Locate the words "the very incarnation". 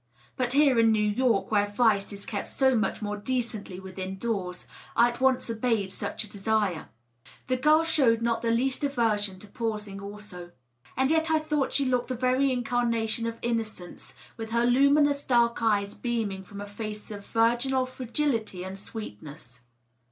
12.07-13.27